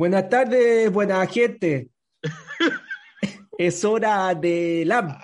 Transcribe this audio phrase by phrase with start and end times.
[0.00, 1.90] Buenas tardes, buena gente.
[3.58, 5.14] es hora de LAM.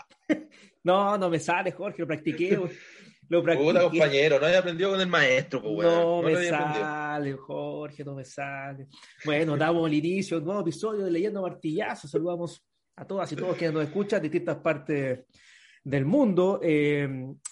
[0.84, 2.60] No, no me sale, Jorge, lo practiqué.
[3.30, 3.73] Lo practiqué.
[3.73, 5.88] Puta, compañero, no había aprendido con el maestro, pues.
[5.88, 6.80] No, lo me aprendido.
[6.84, 8.88] sale, Jorge, no me sale.
[9.24, 12.06] Bueno, damos el inicio a un nuevo episodio de Leyendo Martillazo.
[12.06, 12.62] Saludamos
[12.96, 15.20] a todas y todos quienes nos escuchan de distintas partes
[15.82, 16.60] del mundo.
[16.62, 17.09] Eh,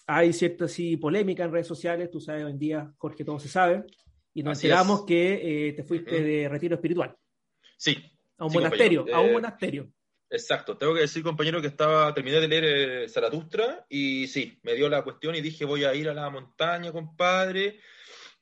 [0.06, 3.48] hay cierta sí, polémica en redes sociales, tú sabes, hoy en día, Jorge, todo se
[3.48, 3.82] sabe.
[4.34, 5.06] Y nos Así enteramos es.
[5.06, 7.16] que eh, te fuiste de retiro espiritual,
[7.76, 7.96] Sí,
[8.38, 9.92] a un Sí, monasterio, a un Eh, monasterio.
[10.30, 10.76] exacto.
[10.76, 12.64] Tengo que decir, compañero, que estaba terminé de leer
[13.04, 16.28] eh, Zaratustra y sí, me dio la cuestión y dije, voy a ir a la
[16.30, 17.78] montaña, compadre.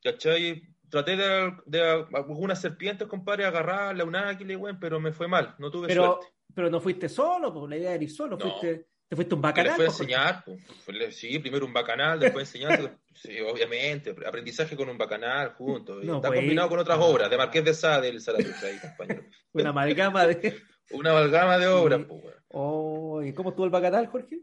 [0.02, 0.62] ¿Cachai?
[0.88, 1.80] Traté de, de
[2.12, 6.26] algunas serpientes, compadre, agarrarla, un águila, weón, pero me fue mal, no tuve Pero, suerte.
[6.54, 8.40] pero no fuiste solo, pues la idea era ir solo, No.
[8.44, 9.66] fuiste, te fuiste un bacanal.
[9.66, 10.02] les fue a Jorge.
[10.04, 10.42] enseñar,
[10.86, 15.76] pues, sí, primero un bacanal, después enseñanza, sí, obviamente, aprendizaje con un bacanal No,
[16.16, 19.24] está pues, combinado con otras obras, de Marqués de Sade, el Zaratustra ahí, compañero.
[19.52, 20.62] Una amalgama de.
[20.92, 22.06] Una amalgama de obras, Sí.
[22.08, 22.34] pues.
[22.54, 24.38] Oh, ¿y ¿Cómo estuvo el bacanal, Jorge?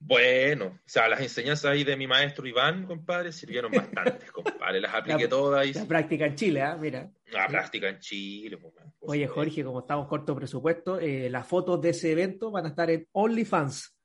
[0.00, 4.80] Bueno, o sea, las enseñanzas ahí de mi maestro Iván, compadre, sirvieron bastante, compadre.
[4.80, 6.76] Las apliqué La- todas y La práctica en Chile, ¿ah?
[6.76, 7.08] Mira.
[7.26, 8.56] la práctica en Chile.
[8.56, 9.26] pues, Oye.
[9.26, 13.08] Jorge, como estamos corto presupuesto, eh, las fotos de ese evento van a estar en
[13.12, 13.96] OnlyFans.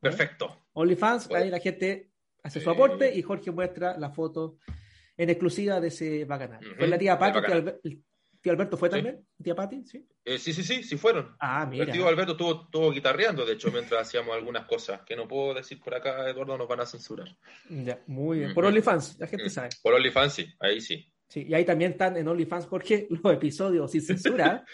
[0.00, 0.64] Perfecto.
[0.74, 1.44] OnlyFans, Bueno.
[1.44, 2.10] ahí la gente
[2.42, 2.70] hace su Sí.
[2.74, 4.58] aporte y Jorge muestra la foto
[5.16, 6.64] en exclusiva de ese bacanal.
[6.64, 7.34] Ujú, ¿Fue la tía Pati?
[7.40, 7.62] bacanal.
[7.64, 8.04] ¿Tío Alber- el
[8.40, 8.94] tío Alberto fue Sí.
[8.94, 9.26] también?
[9.42, 9.84] ¿Tía Pati?
[9.84, 10.06] Sí.
[10.24, 11.34] Eh, sí, sí, sí, sí fueron.
[11.40, 11.84] Ah, mira.
[11.84, 15.54] El tío Alberto estuvo, estuvo guitarreando, de hecho, mientras hacíamos algunas cosas que no puedo
[15.54, 17.34] decir por acá, Eduardo, nos van a censurar.
[17.68, 18.54] Ya, muy bien.
[18.54, 19.70] Por OnlyFans, la gente sabe.
[19.82, 21.10] Por OnlyFans, sí, ahí sí.
[21.28, 24.64] Sí, y ahí también están en OnlyFans, Jorge, los episodios sin censura.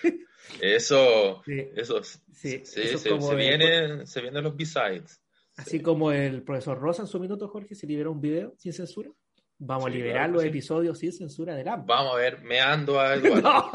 [0.61, 1.69] Eso, Sí.
[1.75, 5.21] eso, Sí, sí, eso es se, como se de- vienen, se vienen los B-sides.
[5.57, 9.11] Así como el profesor Rosa en su minuto, Jorge, se liberó un video sin censura.
[9.59, 11.87] Vamos a liberar claro los episodios sin censura del AMP.
[11.87, 13.71] Vamos a ver, meando a Eduardo.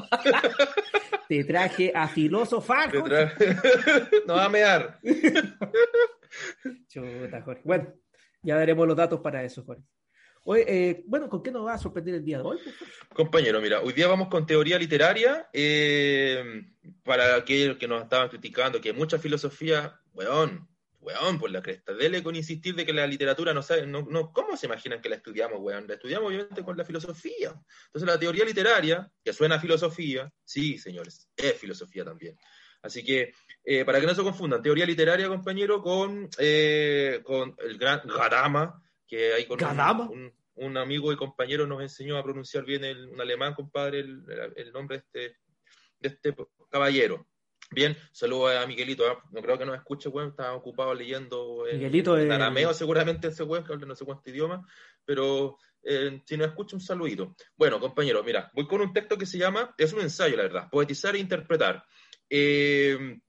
[1.29, 3.15] Te traje a filosofar, Te Jorge.
[3.37, 4.99] tra- no va a mear.
[6.87, 7.61] Chuta, Jorge.
[7.63, 7.93] Bueno,
[8.43, 9.83] ya daremos los datos para eso, Jorge.
[10.57, 12.57] Eh, bueno, ¿con qué nos va a sorprender el día de hoy?
[12.63, 12.75] pues?
[13.13, 15.49] Compañero, mira, hoy día vamos con teoría literaria.
[15.53, 16.63] eh,
[17.03, 20.67] para aquellos que nos estaban criticando, que mucha filosofía, weón,
[21.01, 21.93] weón, por la cresta.
[21.93, 25.09] Dele con insistir de que la literatura no sabe, no, no, ¿cómo se imaginan que
[25.09, 25.87] la estudiamos, weón?
[25.87, 27.53] La estudiamos obviamente con la filosofía.
[27.85, 32.37] Entonces la teoría literaria, que suena a filosofía, sí, señores, es filosofía también.
[32.81, 33.33] Así que,
[33.63, 38.81] eh, para que no se confundan, teoría literaria, compañero, con, eh, con el gran Gadama,
[39.05, 40.09] que hay con un- ¿Gadama?
[40.09, 40.33] un, un
[40.77, 45.03] amigo y compañero nos enseñó a pronunciar bien el, un alemán, compadre, el, nombre de
[45.03, 45.37] este,
[45.99, 46.35] de este
[46.69, 47.27] caballero.
[47.71, 49.23] Bien, saludo a Miguelito, ¿ah?
[49.31, 53.27] no creo que nos escuche, weón, está ocupado leyendo en, Miguelito en es- arameo seguramente
[53.27, 54.67] ese weón, que habla no sé cuánto idioma,
[55.05, 57.35] pero eh, si nos escucha un saludito.
[57.55, 60.69] Bueno, compañero, mira, voy con un texto que se llama, es un ensayo, la verdad,
[60.71, 61.85] poetizar e interpretar.
[62.27, 63.19] Eh,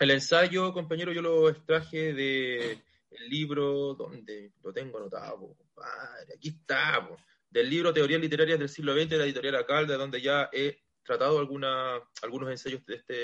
[0.00, 6.48] el ensayo, compañero, yo lo extraje de el libro, donde lo tengo anotado, compadre, aquí
[6.48, 7.16] está, po,
[7.50, 11.38] del libro Teorías Literarias del siglo XX de la editorial Acalde, donde ya he tratado
[11.38, 13.14] alguna, algunos ensayos de, este,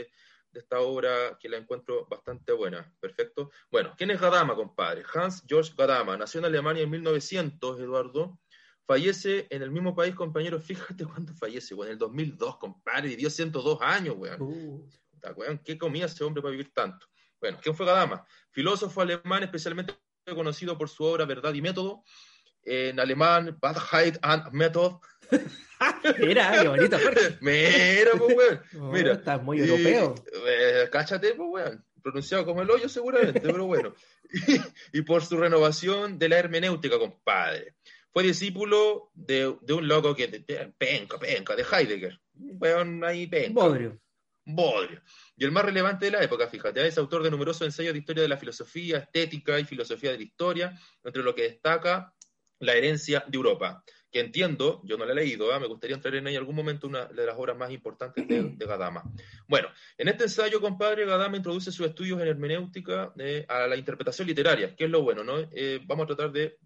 [0.51, 2.91] de esta obra que la encuentro bastante buena.
[3.01, 3.51] Perfecto.
[3.71, 5.03] Bueno, ¿quién es Gadama, compadre?
[5.13, 8.41] Hans Georg Gadama, nació en Alemania en 1900, Eduardo.
[8.87, 10.61] Fallece en el mismo país, compañero.
[10.61, 11.89] Fíjate cuándo fallece, weón.
[11.89, 13.09] En el 2002, compadre.
[13.09, 14.41] Vivió 102 años, weón.
[14.41, 14.89] Uh,
[15.65, 17.07] ¿Qué comía ese hombre para vivir tanto?
[17.45, 18.27] Bueno, ¿quién fue Gadama?
[18.53, 19.93] Filósofo alemán, especialmente
[20.35, 22.03] conocido por su obra Verdad y Método.
[22.63, 24.95] En alemán, Wahrheit and Method.
[26.21, 27.37] mira, qué bonito, Jorge.
[27.43, 28.63] Mira, pues, weón.
[28.81, 29.13] Oh, Mira.
[29.13, 30.15] estás muy Y, europeo.
[30.47, 31.85] eh, cáchate, pues, weón.
[32.03, 33.95] Pronunciado como el hoyo, seguramente, pero bueno.
[34.33, 37.75] Y, y por su renovación de la hermenéutica, compadre.
[38.11, 40.29] Fue discípulo de, de un loco que.
[40.29, 42.19] de- de- penca, penca, de Heidegger.
[42.35, 43.53] Weón, ahí penca.
[43.61, 44.01] Bodrio.
[44.47, 45.01] Bodrio.
[45.37, 48.23] Y el más relevante de la época, fíjate, es autor de numerosos ensayos de historia
[48.23, 52.15] de la filosofía, estética y filosofía de la historia, entre lo que destaca
[52.61, 55.59] la herencia de Europa, que entiendo, yo no la he leído, ¿ah?
[55.59, 58.67] me gustaría entrar en ella algún momento, una de las obras más importantes de, de
[58.67, 59.03] Gadama.
[59.49, 59.69] Bueno,
[59.99, 64.77] en este ensayo, compadre, Gadama introduce sus estudios en hermenéutica eh, a la interpretación literaria,
[64.77, 65.39] que es lo bueno, ¿no?
[65.51, 66.59] Eh, vamos a tratar de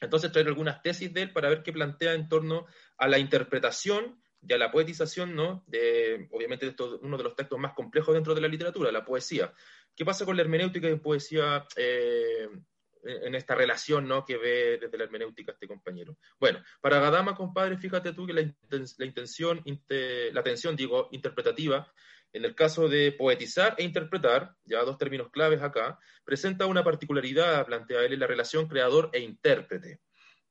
[0.00, 2.66] entonces traer algunas tesis de él para ver qué plantea en torno
[2.98, 5.64] a la interpretación y a la poetización, ¿no?
[5.66, 9.04] De, obviamente, esto es uno de los textos más complejos dentro de la literatura, la
[9.04, 9.52] poesía.
[9.94, 12.48] ¿Qué pasa con la hermenéutica y poesía eh,
[13.02, 14.24] en esta relación, ¿no?
[14.24, 16.18] Que ve desde la hermenéutica este compañero.
[16.38, 18.42] Bueno, para Gadama, compadre, fíjate tú que la,
[18.98, 21.92] la intención, inte- la tensión, digo, interpretativa,
[22.32, 27.64] en el caso de poetizar e interpretar, ya dos términos claves acá, presenta una particularidad,
[27.64, 30.00] plantea él, en la relación creador e intérprete.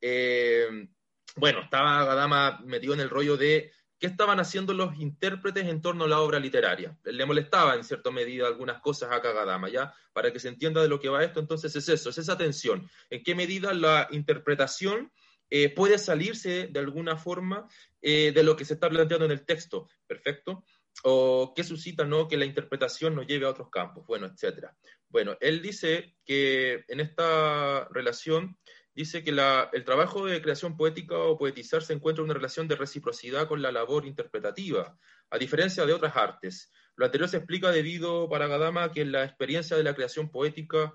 [0.01, 0.88] Eh,
[1.36, 3.71] bueno, estaba Gadama metido en el rollo de
[4.05, 6.95] qué ¿qué estaban haciendo los intérpretes en torno a la obra literaria?
[7.05, 9.95] Le molestaba en cierta medida algunas cosas a Kagadama, ¿ya?
[10.13, 12.87] Para que se entienda de lo que va esto, entonces es eso, es esa tensión.
[13.09, 15.11] ¿En qué medida la interpretación
[15.49, 17.67] eh, puede salirse de alguna forma
[17.99, 19.89] eh, de lo que se está planteando en el texto?
[20.05, 20.63] ¿Perfecto?
[21.03, 22.27] o qué suscita ¿no?
[22.27, 24.75] que la interpretación nos lleve a otros campos, bueno, etcétera.
[25.09, 28.57] Bueno, él dice que en esta relación
[28.95, 32.75] dice que el trabajo de creación poética o poetizar se encuentra en una relación de
[32.75, 34.97] reciprocidad con la labor interpretativa,
[35.30, 36.71] a diferencia de otras artes.
[36.95, 40.94] Lo anterior se explica debido para Gadama que en la experiencia de la creación poética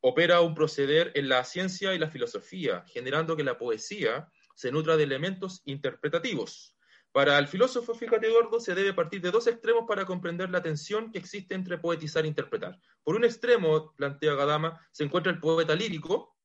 [0.00, 4.96] opera un proceder en la ciencia y la filosofía, generando que la poesía se nutra
[4.96, 6.76] de elementos interpretativos.
[7.12, 11.10] Para el filósofo, fíjate Eduardo, se debe partir de dos extremos para comprender la tensión
[11.10, 12.78] que existe entre poetizar e interpretar.
[13.02, 16.36] Por un extremo, plantea Gadama, se encuentra el poeta lírico,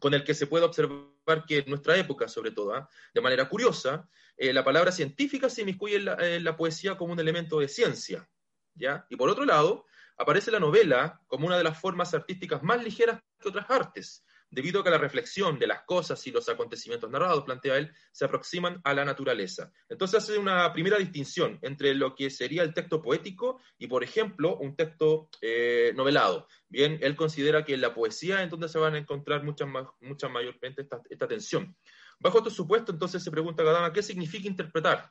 [0.00, 2.88] con el que se puede observar que en nuestra época, sobre todo, ¿ah?
[3.14, 7.60] de manera curiosa, eh, la palabra científica se inmiscuye en la, poesía como un elemento
[7.60, 8.28] de ciencia.
[8.74, 9.06] ¿ya?
[9.10, 9.86] Y por otro lado,
[10.16, 14.80] aparece la novela como una de las formas artísticas más ligeras que otras artes, debido
[14.80, 18.80] a que la reflexión de las cosas y los acontecimientos narrados, plantea él, se aproximan
[18.84, 19.72] a la naturaleza.
[19.88, 24.56] Entonces hace una primera distinción entre lo que sería el texto poético y, por ejemplo,
[24.56, 26.48] un texto eh, novelado.
[26.68, 29.68] Bien, él considera que en la poesía es donde se van a encontrar muchas,
[30.00, 31.76] muchas mayormente esta, esta tensión.
[32.18, 35.10] Bajo este supuesto, entonces se pregunta Gadama, ¿qué significa interpretar?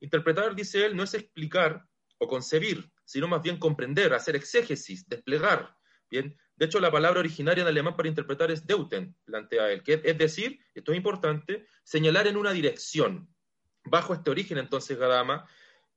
[0.00, 1.84] Interpretar, dice él, no es explicar
[2.18, 5.76] o concebir, sino más bien comprender, hacer exégesis, desplegar.
[6.10, 10.00] Bien, de hecho, la palabra originaria en alemán para interpretar es deuten, plantea él, que
[10.02, 13.32] es decir, esto es importante, señalar en una dirección.
[13.84, 15.46] Bajo este origen, entonces, Gadama,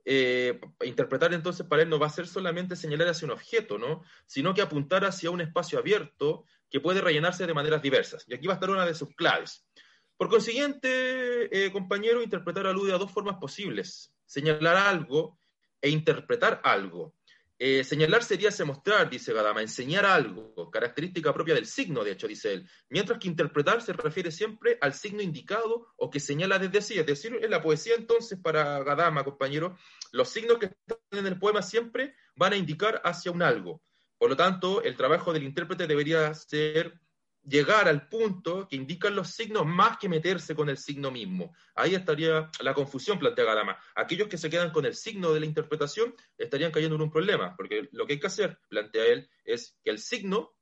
[0.06, 4.04] eh, interpretar entonces para él no va a ser solamente señalar hacia un objeto, ¿no?
[4.28, 8.26] sino que apuntar hacia un espacio abierto que puede rellenarse de maneras diversas.
[8.28, 9.68] Y aquí va a estar una de sus claves.
[10.16, 15.40] Por consiguiente, eh, compañero, interpretar alude a dos formas posibles, señalar algo
[15.82, 17.16] e interpretar algo.
[17.64, 22.54] Eh, señalar sería mostrar, dice Gadama, enseñar algo, característica propia del signo, de hecho, dice
[22.54, 26.98] él, mientras que interpretar se refiere siempre al signo indicado o que señala desde sí,
[26.98, 29.78] es decir, en la poesía entonces para Gadama, compañero,
[30.12, 33.84] los signos que están en el poema siempre van a indicar hacia un algo.
[34.18, 37.00] Por lo tanto, el trabajo del intérprete debería ser
[37.44, 41.56] llegar al punto que indican los signos más que meterse con el signo mismo.
[41.76, 43.78] Ahí estaría la confusión, plantea Gadama.
[43.96, 47.56] Aquellos que se quedan con el signo de la interpretación estarían cayendo en un problema,
[47.56, 50.54] porque lo que hay que hacer, plantea él, es que el signo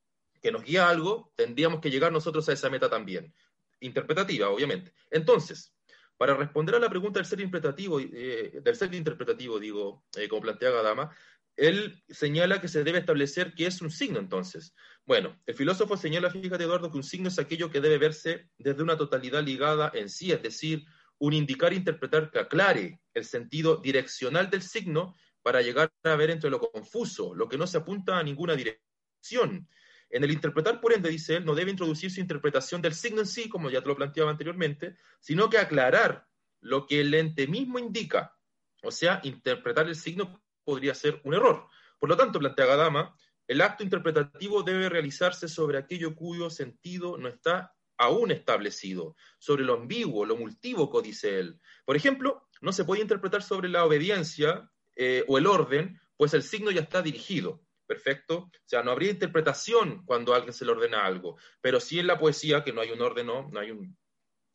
[0.42, 3.34] que nos guía a algo, tendríamos que llegar nosotros a esa meta también.
[3.82, 4.94] Interpretativa, obviamente.
[5.10, 5.74] Entonces,
[6.20, 10.42] para responder a la pregunta del ser interpretativo, eh, del ser interpretativo, digo, eh, como
[10.42, 11.16] plantea Gadama,
[11.60, 14.74] él señala que se debe establecer qué es un signo entonces.
[15.06, 18.84] Bueno, el filósofo señala, fíjate Eduardo, que un signo es aquello que debe verse desde
[18.84, 20.86] una totalidad ligada en sí, es decir,
[21.18, 26.32] un indicar e interpretar que aclare el sentido direccional del signo para llegar a ver
[26.32, 29.68] entre lo confuso, lo que no se apunta a ninguna dirección.
[30.10, 33.28] En el interpretar, por ende, dice él, no debe introducir su interpretación del signo en
[33.28, 36.26] sí, como ya te lo planteaba anteriormente, sino que aclarar
[36.62, 38.36] lo que el ente mismo indica.
[38.82, 41.68] O sea, interpretar el signo podría ser un error.
[41.98, 43.16] Por lo tanto, plantea Gadama,
[43.48, 49.74] el acto interpretativo debe realizarse sobre aquello cuyo sentido no está aún establecido, sobre lo
[49.74, 51.60] ambiguo, lo multívoco, dice él.
[51.86, 56.44] Por ejemplo, no se puede interpretar sobre la obediencia eh, o el orden, pues el
[56.44, 57.64] signo ya está dirigido.
[57.88, 58.38] Perfecto.
[58.38, 62.20] O sea, no habría interpretación cuando alguien se le ordena algo, pero sí en la
[62.20, 63.98] poesía, que no hay un orden, no, no hay un,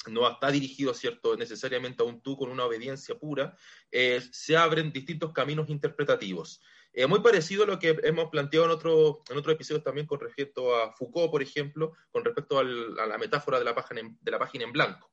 [0.09, 3.57] no está dirigido, ¿cierto?, necesariamente a un tú con una obediencia pura,
[3.91, 6.61] eh, se abren distintos caminos interpretativos.
[6.93, 10.21] Eh, muy parecido a lo que hemos planteado en, otro, en otros episodios también con
[10.21, 14.31] respecto a Foucault, por ejemplo, con respecto a la metáfora de la, página en, de
[14.31, 15.11] la página en blanco.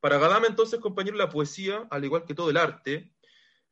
[0.00, 3.12] Para Gadama, entonces, compañero, la poesía, al igual que todo el arte,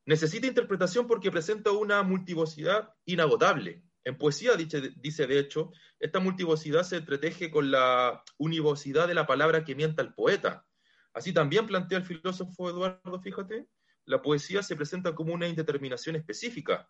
[0.05, 3.83] necesita interpretación porque presenta una multivocidad inagotable.
[4.09, 9.65] En poesía, dice, de hecho, esta multivocidad se entreteje con la univocidad de la palabra
[9.67, 10.65] que mienta el poeta.
[11.12, 13.67] Así también plantea el filósofo Eduardo, fíjate,
[14.07, 16.88] la poesía se presenta como una indeterminación específica,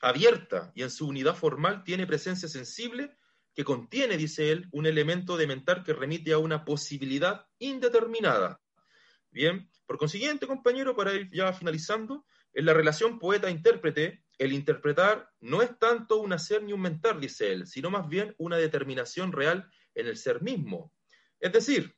[0.00, 3.16] abierta, y en su unidad formal tiene presencia sensible
[3.52, 8.60] que contiene, dice él, un elemento de mentar que remite a una posibilidad indeterminada.
[9.32, 15.60] Bien, por consiguiente, compañero, para ir ya finalizando, en la relación poeta-intérprete, el interpretar no
[15.60, 19.70] es tanto un hacer ni un mentar, dice él, sino más bien una determinación real
[19.94, 20.94] en el ser mismo.
[21.38, 21.94] Es decir,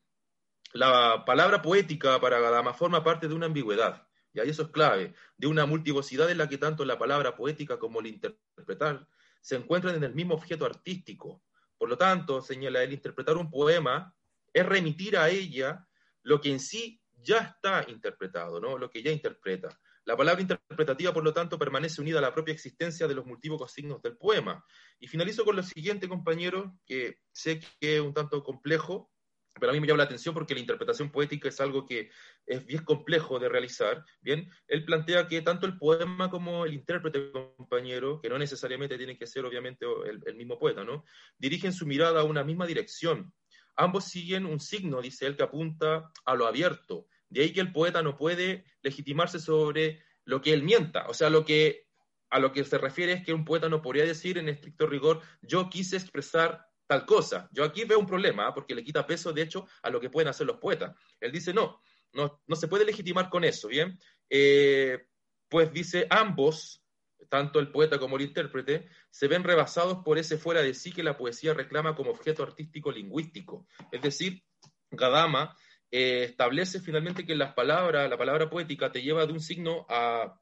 [0.73, 5.15] la palabra poética para Gadama forma parte de una ambigüedad, y ahí eso es clave,
[5.37, 9.07] de una multivocidad en la que tanto la palabra poética como el interpretar
[9.41, 11.45] se encuentran en el mismo objeto artístico.
[11.79, 14.17] Por lo tanto, señala él, interpretar un poema
[14.53, 15.87] es remitir a ella
[16.25, 18.79] lo que en sí ya está interpretado, ¿no?
[18.79, 19.69] lo que ya interpreta.
[20.05, 23.73] La palabra interpretativa, por lo tanto, permanece unida a la propia existencia de los multívocos
[23.73, 24.65] signos del poema.
[24.99, 29.13] Y finalizo con lo siguiente, compañero, que sé que es un tanto complejo,
[29.61, 32.11] pero a mí me llama la atención porque la interpretación poética es algo que
[32.47, 34.05] es bien complejo de realizar.
[34.21, 39.17] Bien, él plantea que tanto el poema como el intérprete, compañero, que no necesariamente tiene
[39.17, 41.05] que ser obviamente el, el mismo poeta, ¿no?
[41.39, 43.33] Dirigen su mirada a una misma dirección.
[43.77, 47.07] Ambos siguen un signo, dice él, que apunta a lo abierto.
[47.33, 51.31] De ahí que el poeta no puede legitimarse sobre lo que él mienta, o sea,
[51.31, 51.87] lo que
[52.31, 55.21] a lo que se refiere es que un poeta no podría decir en estricto rigor,
[55.43, 57.49] yo quise expresar tal cosa.
[57.53, 58.55] Yo aquí veo un problema, ¿ah?
[58.55, 60.97] porque le quita peso, de hecho, a lo que pueden hacer los poetas.
[61.21, 61.83] Él dice, no,
[62.15, 63.99] no, no se puede legitimar con eso, ¿bien?
[64.31, 65.09] Eh,
[65.49, 66.83] pues dice, ambos,
[67.29, 71.03] tanto el poeta como el intérprete, se ven rebasados por ese fuera de sí que
[71.03, 73.67] la poesía reclama como objeto artístico lingüístico.
[73.91, 74.43] Es decir,
[74.91, 75.55] Gadama
[75.93, 80.41] eh, establece finalmente que las palabras, la palabra poética te lleva de un signo a,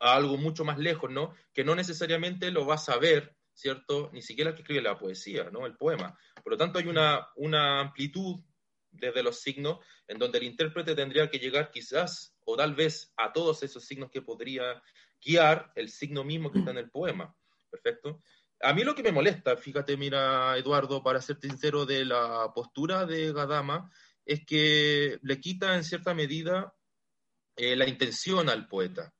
[0.00, 1.34] algo mucho más lejos, ¿no?
[1.52, 4.08] Que no necesariamente lo vas a ver ¿cierto?
[4.12, 5.66] Ni siquiera el que escribe la poesía, ¿no?
[5.66, 6.16] El poema.
[6.44, 8.36] Por lo tanto, hay una, una amplitud
[8.88, 13.32] desde los signos en donde el intérprete tendría que llegar quizás o tal vez a
[13.32, 14.80] todos esos signos que podría
[15.20, 17.34] guiar el signo mismo que está en el poema.
[17.68, 18.22] ¿Perfecto?
[18.60, 23.06] A mí lo que me molesta, fíjate, mira, Eduardo, para ser sincero, de la postura
[23.06, 23.90] de Gadama,
[24.28, 26.74] es que le quita en cierta medida
[27.56, 29.12] eh, la intención al poeta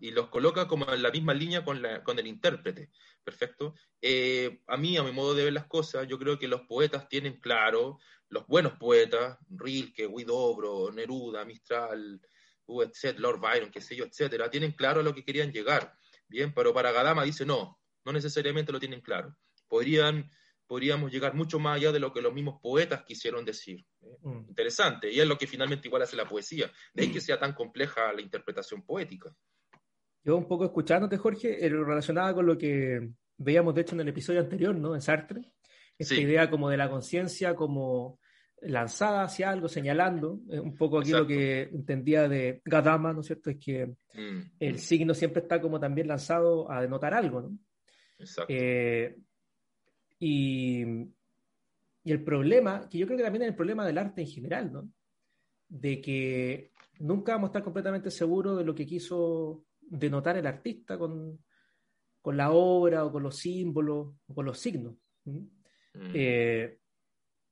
[0.00, 2.90] y los coloca como en la misma línea con, con el intérprete.
[3.24, 3.74] Perfecto.
[4.00, 7.08] Eh, a mí, a mi modo de ver las cosas, yo creo que los poetas
[7.08, 12.20] tienen claro, los buenos poetas, Rilke, Huidobro, Neruda, Mistral,
[12.68, 15.96] etc., Lord Byron, qué sé yo, etcétera, tienen claro a lo que querían llegar.
[16.28, 19.36] Bien, pero para Gadama dice no, no necesariamente lo tienen claro.
[19.66, 20.30] Podrían,
[20.66, 23.84] podríamos llegar mucho más allá de lo que los mismos poetas quisieron decir.
[24.02, 24.16] ¿eh?
[24.22, 24.48] Mm.
[24.48, 27.54] Interesante, y es lo que finalmente igual hace la poesía, de ahí que sea tan
[27.54, 29.34] compleja la interpretación poética.
[30.24, 34.08] Yo un poco escuchándote, Jorge, eh, relacionada con lo que veíamos de hecho en el
[34.08, 34.94] episodio anterior, ¿no?
[34.94, 35.52] En Sartre,
[35.98, 38.18] esta idea como de la conciencia como
[38.60, 43.26] lanzada hacia algo, señalando, eh, un poco aquí lo que entendía de Gadama, ¿no es
[43.26, 43.50] cierto?
[43.50, 44.78] Es que mm, el mm.
[44.78, 47.58] signo siempre está como también lanzado a denotar algo, ¿no?
[48.18, 48.52] Exacto.
[48.52, 49.16] Eh,
[50.18, 50.82] y,
[52.04, 54.72] y el problema, que yo creo que también es el problema del arte en general,
[54.72, 54.88] ¿no?
[55.68, 60.98] De que nunca vamos a estar completamente seguros de lo que quiso denotar el artista
[60.98, 61.38] con,
[62.20, 64.94] con, la obra o con los símbolos o con los signos.
[65.24, 65.46] Mm.
[66.14, 66.78] Eh,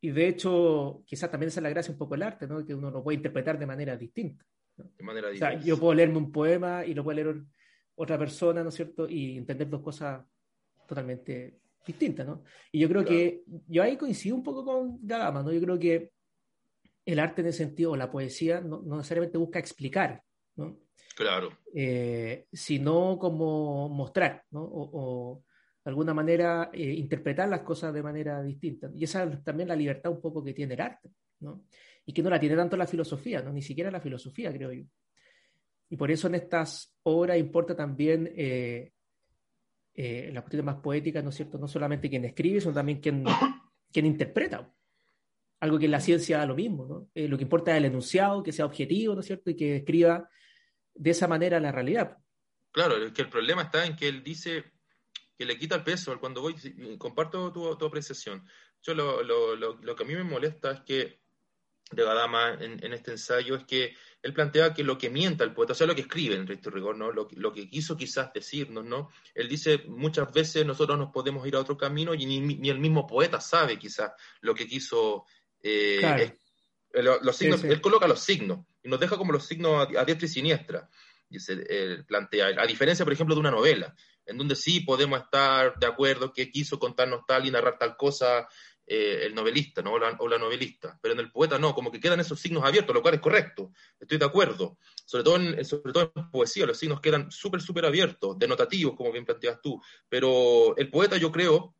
[0.00, 2.64] y de hecho, quizás también esa es la gracia un poco del arte, ¿no?
[2.64, 4.44] que uno lo puede interpretar de manera distinta.
[4.76, 7.42] De manera o sea, yo puedo leerme un poema y lo puede leer
[7.94, 9.08] otra persona, ¿no es cierto?
[9.08, 10.24] Y entender dos cosas
[10.86, 12.42] totalmente distintas, ¿no?
[12.72, 15.52] Y yo creo que, yo ahí coincido un poco con Gagama, ¿no?
[15.52, 16.10] Yo creo que
[17.04, 20.22] el arte en ese sentido, o la poesía, no, no necesariamente busca explicar,
[20.56, 20.78] ¿no?
[21.14, 21.50] Claro.
[21.72, 24.62] Eh, sino como mostrar, ¿no?
[24.62, 25.44] O,
[25.84, 28.90] de alguna manera eh, interpretar las cosas de manera distinta.
[28.94, 31.10] Y esa es también la libertad un poco que tiene el arte,
[31.40, 31.66] ¿no?
[32.06, 33.52] Y que no la tiene tanto la filosofía, ¿no?
[33.52, 34.84] Ni siquiera la filosofía, creo yo.
[35.90, 38.92] Y por eso en estas obras importa también eh,
[39.94, 41.58] eh las cuestiones más poéticas, ¿no es cierto?
[41.58, 43.24] No solamente quien escribe, sino también quien,
[43.92, 44.70] quien interpreta.
[45.60, 47.08] Algo que en la ciencia da lo mismo, ¿no?
[47.14, 49.50] lo que importa es el enunciado, que sea objetivo, ¿no es cierto?
[49.50, 50.28] Y que escriba
[50.94, 52.18] de esa manera la realidad.
[52.70, 54.64] Claro, es que el problema está en que él dice
[55.38, 56.54] que le quita el peso cuando voy,
[56.98, 58.46] comparto tu, tu apreciación.
[58.82, 61.20] Yo lo, lo, lo, que a mí me molesta es que
[61.90, 65.52] de Gadama en, en, este ensayo es que él plantea que lo que mienta el
[65.52, 67.12] poeta, o sea, lo que escribe en recto rigor, ¿no?
[67.12, 69.10] Lo, lo, que quiso quizás decirnos, ¿no?
[69.34, 72.78] Él dice, muchas veces nosotros nos podemos ir a otro camino y ni, ni el
[72.78, 75.26] mismo poeta sabe quizás lo que quiso
[75.62, 76.36] eh,
[77.02, 80.28] los signos, Él coloca los signos y nos deja como los signos a, diestra y
[80.28, 80.88] siniestra.
[81.28, 83.94] Y se plantea, a diferencia, por ejemplo, de una novela,
[84.26, 88.46] en donde sí podemos estar de acuerdo que quiso contarnos tal y narrar tal cosa
[88.86, 89.92] eh, el novelista ¿no?
[89.92, 93.00] o, la, novelista, pero en el poeta no, como que quedan esos signos abiertos, lo
[93.00, 94.76] cual es correcto, estoy de acuerdo.
[95.06, 99.10] Sobre todo en, sobre todo en poesía, los signos quedan súper, súper abiertos, denotativos, como
[99.10, 101.74] bien planteas tú, pero el poeta yo creo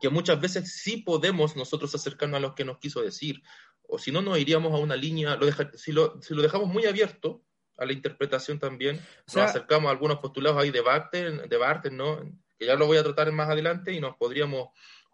[0.00, 3.42] que muchas veces sí podemos nosotros acercarnos a lo que nos quiso decir,
[3.82, 6.86] o si no, nos iríamos a una línea, lo si, lo, si, lo, dejamos muy
[6.86, 7.42] abierto
[7.76, 12.20] a la interpretación también, nos acercamos a algunos postulados ahí de Barthes, de Barthes, ¿no?
[12.60, 14.68] que ya lo voy a tratar más adelante y nos podríamos,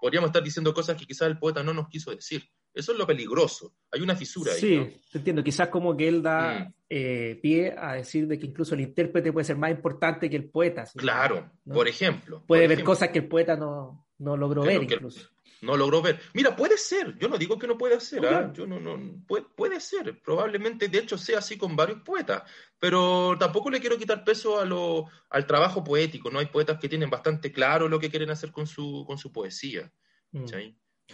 [0.07, 2.49] podríamos estar diciendo cosas que quizás el poeta no nos quiso decir.
[2.73, 3.75] Eso es lo peligroso.
[3.91, 4.61] Hay una fisura ahí.
[4.61, 5.43] Sí, te entiendo.
[5.43, 6.75] Quizás como que él da mm.
[6.89, 10.49] eh, pie a decir de que incluso el intérprete puede ser más importante que el
[10.49, 10.85] poeta.
[10.95, 12.45] Claro, por ejemplo.
[12.47, 15.29] Puede ver cosas que el poeta no, no logró ver incluso.
[15.63, 16.21] No logró ver.
[16.35, 18.53] Mira, puede ser, yo no digo que no puede ser, ¿ah?
[18.53, 22.43] yo no, no puede, puede, ser, probablemente de hecho sea así con varios poetas,
[22.79, 26.39] pero tampoco le quiero quitar peso a lo, al trabajo poético, ¿no?
[26.39, 29.91] Hay poetas que tienen bastante claro lo que quieren hacer con su, con su poesía,
[30.33, 30.45] mm.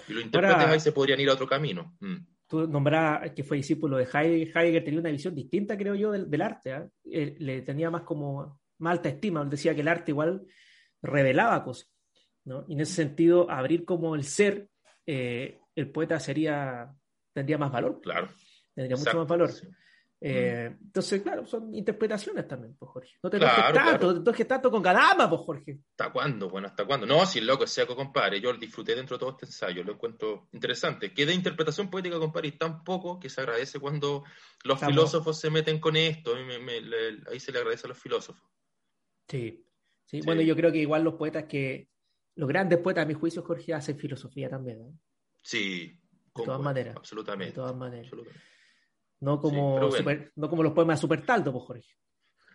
[0.08, 1.96] Y los intérpretes ahí se podrían ir a otro camino.
[2.00, 2.16] Mm.
[2.46, 6.42] Tú nombrabas que fue discípulo de Heidegger, Heidegger tenía una visión distinta, creo yo, del,
[6.42, 6.88] arte, ¿ah?
[7.04, 10.46] eh, le tenía más como, más alta estima, decía que el arte igual
[11.02, 11.91] revelaba cosas.
[12.44, 12.64] ¿No?
[12.68, 14.68] Y en ese sentido, abrir como el ser,
[15.06, 16.92] eh, el poeta sería,
[17.32, 18.00] tendría más valor.
[18.00, 18.30] Claro.
[18.74, 19.50] Tendría mucho más valor.
[20.24, 20.84] Eh, mm.
[20.84, 23.10] entonces, claro, son interpretaciones también, pues, Jorge.
[23.20, 25.80] No te claro, tanto, no te tanto con Gadama, pues, Jorge.
[25.90, 26.48] ¿Hasta cuándo?
[26.48, 27.06] Bueno, ¿hasta cuándo?
[27.06, 28.40] No, si el loco es seco, compadre.
[28.40, 31.12] Yo disfruté dentro de todo este ensayo, lo encuentro interesante.
[31.12, 34.22] Que de interpretación poética, compadre, y tan poco que se agradece cuando
[34.62, 36.36] los filósofos se meten con esto.
[37.30, 38.48] ahí se le agradece a los filósofos.
[39.26, 39.66] Sí.
[40.04, 40.20] sí.
[40.24, 41.88] Bueno, yo creo que igual los poetas que
[42.36, 44.98] los grandes poetas, a mi juicio, Jorge, hacen filosofía también.
[45.42, 46.00] Sí,
[46.34, 46.96] de todas maneras.
[46.96, 47.52] Absolutamente.
[47.52, 48.10] De todas maneras.
[49.20, 49.80] No, como
[50.36, 51.88] no como los poemas de Supertaldo, pues, Jorge.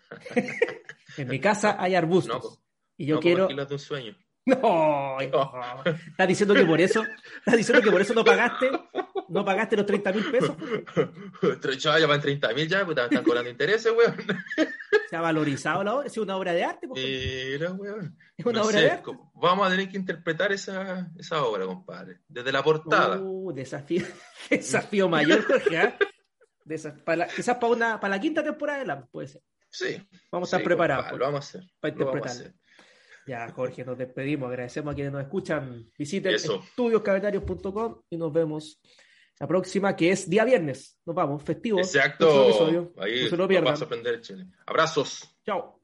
[1.17, 2.43] en mi casa hay arbustos.
[2.43, 2.63] No,
[2.97, 3.47] y yo quiero.
[3.47, 4.15] De un sueño.
[4.47, 5.83] No, no.
[5.83, 7.03] ¿Estás diciendo que por eso,
[7.39, 8.71] estás diciendo que por eso no pagaste,
[9.29, 10.55] no pagaste los 30 mil pesos?
[11.79, 14.15] ya van 30 mil ya, pues están cobrando intereses, weón.
[15.09, 16.87] Se ha valorizado la obra, es una obra de arte.
[16.87, 18.17] Mira, weón.
[18.35, 19.11] Es una obra de arte.
[19.35, 22.19] Vamos a tener que interpretar esa, esa obra, compadre.
[22.27, 23.19] Desde la portada.
[23.19, 24.05] Uh, desafío,
[24.49, 25.81] desafío mayor, Jorge.
[25.81, 25.93] ¿eh?
[27.05, 29.41] para, quizás para, una, para la quinta temporada de la puede ser.
[29.69, 30.01] Sí.
[30.31, 31.11] Vamos a estar preparados.
[31.11, 31.69] lo vamos a hacer.
[31.79, 32.53] Para interpretar.
[33.27, 34.47] Ya, Jorge, nos despedimos.
[34.47, 35.91] Agradecemos a quienes nos escuchan.
[35.97, 38.81] Visiten estudioscabetarios.com y nos vemos
[39.39, 40.97] la próxima, que es día viernes.
[41.05, 41.79] Nos vamos, festivo.
[41.79, 42.91] Exacto.
[42.97, 43.73] Ahí no se lo pierdan.
[43.73, 44.47] a sorprender, Chile.
[44.65, 45.29] Abrazos.
[45.45, 45.79] Chao.